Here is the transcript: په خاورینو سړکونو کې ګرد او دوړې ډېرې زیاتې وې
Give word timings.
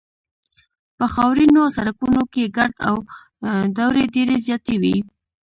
په 0.97 1.05
خاورینو 1.13 1.61
سړکونو 1.75 2.21
کې 2.33 2.51
ګرد 2.57 2.75
او 2.89 2.95
دوړې 3.77 4.03
ډېرې 4.15 4.35
زیاتې 4.45 4.75
وې 4.81 4.95